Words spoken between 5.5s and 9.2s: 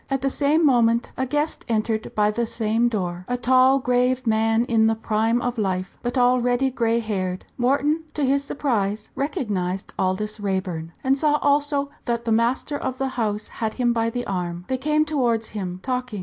life, but already grey haired. Wharton, to his surprise,